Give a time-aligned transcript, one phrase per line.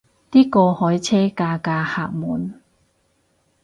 [0.31, 2.59] 啲過海車架架客滿